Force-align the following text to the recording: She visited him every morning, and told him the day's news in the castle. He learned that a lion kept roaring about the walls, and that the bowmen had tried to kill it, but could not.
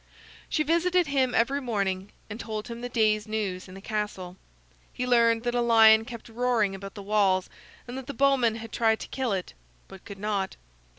She 0.49 0.63
visited 0.63 1.05
him 1.05 1.35
every 1.35 1.61
morning, 1.61 2.11
and 2.27 2.39
told 2.39 2.69
him 2.69 2.81
the 2.81 2.89
day's 2.89 3.27
news 3.27 3.67
in 3.67 3.75
the 3.75 3.81
castle. 3.81 4.35
He 4.91 5.05
learned 5.05 5.43
that 5.43 5.53
a 5.53 5.61
lion 5.61 6.05
kept 6.05 6.27
roaring 6.27 6.73
about 6.73 6.95
the 6.95 7.03
walls, 7.03 7.51
and 7.87 7.95
that 7.99 8.07
the 8.07 8.15
bowmen 8.15 8.55
had 8.55 8.71
tried 8.71 8.99
to 9.01 9.07
kill 9.09 9.31
it, 9.31 9.53
but 9.87 10.03
could 10.03 10.17
not. 10.17 10.55